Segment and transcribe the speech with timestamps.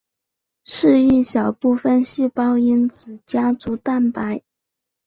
[0.65, 4.41] 是一小分子细胞因子家族蛋白。